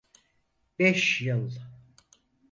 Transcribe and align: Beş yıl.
Beş 0.79 1.21
yıl. 1.21 1.49